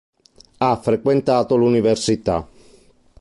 [0.57, 2.47] Ha frequentato l'università.